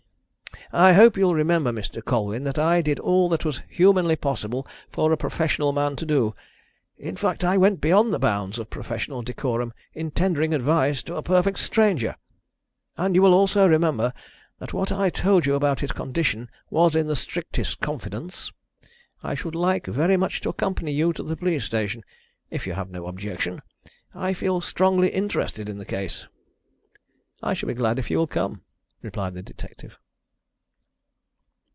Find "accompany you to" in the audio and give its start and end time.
20.49-21.23